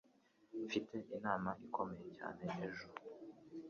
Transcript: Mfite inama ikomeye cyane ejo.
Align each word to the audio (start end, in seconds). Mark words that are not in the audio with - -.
Mfite 0.65 0.95
inama 1.17 1.49
ikomeye 1.65 2.07
cyane 2.17 2.43
ejo. 2.65 2.87